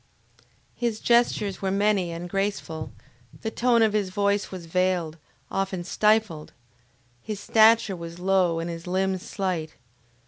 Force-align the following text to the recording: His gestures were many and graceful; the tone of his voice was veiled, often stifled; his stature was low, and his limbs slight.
His 0.73 0.99
gestures 0.99 1.61
were 1.61 1.69
many 1.69 2.09
and 2.11 2.27
graceful; 2.27 2.91
the 3.41 3.51
tone 3.51 3.83
of 3.83 3.93
his 3.93 4.09
voice 4.09 4.49
was 4.49 4.65
veiled, 4.65 5.19
often 5.51 5.83
stifled; 5.83 6.53
his 7.21 7.39
stature 7.39 7.95
was 7.95 8.17
low, 8.17 8.57
and 8.59 8.67
his 8.67 8.87
limbs 8.87 9.21
slight. 9.21 9.75